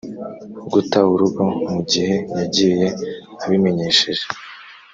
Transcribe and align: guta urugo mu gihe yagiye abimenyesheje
guta 0.71 0.99
urugo 1.13 1.43
mu 1.71 1.79
gihe 1.91 2.15
yagiye 2.37 2.87
abimenyesheje 3.43 4.25